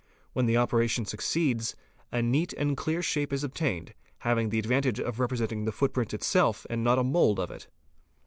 When 0.33 0.47
the 0.47 0.57
operation 0.57 1.05
succeeds, 1.05 1.75
a 2.11 2.23
neat 2.23 2.53
and 2.53 2.75
clear 2.75 3.03
shape 3.03 3.31
is 3.31 3.43
obtained, 3.43 3.93
having 4.21 4.49
the 4.49 4.57
advantage 4.57 4.99
of 4.99 5.19
representing 5.19 5.65
the 5.65 5.71
footprint 5.71 6.11
itself 6.11 6.65
and 6.71 6.83
not 6.83 6.97
a 6.97 7.03
mould 7.03 7.39
of 7.39 7.51
it. 7.51 7.67